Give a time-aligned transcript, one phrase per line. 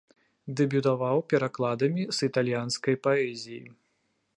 [0.61, 3.65] Дэбютаваў перакладамі з італьянскай паэзіі.